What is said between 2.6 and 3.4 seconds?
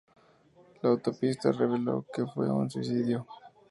suicidio.